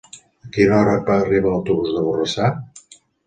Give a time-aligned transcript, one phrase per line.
[0.45, 2.51] A quina hora arriba l'autobús de Borrassà?